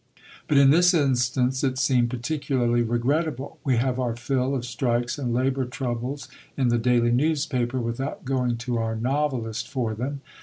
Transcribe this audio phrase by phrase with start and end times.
[0.47, 3.59] But in this instance it seemed particularly regrettable.
[3.63, 6.27] We have our fill of strikes and labour troubles
[6.57, 10.21] in the daily newspaper, without going to our novelist for them.